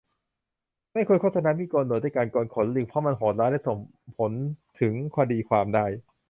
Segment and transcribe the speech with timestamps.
[0.93, 3.77] ไม่ควรโฆษณามีดโกนหนวดด้วยการโกนขนลิงเพราะมันโหดร้ายและส่ง
[4.17, 4.31] ผล
[4.79, 5.85] ถึงคดีความได้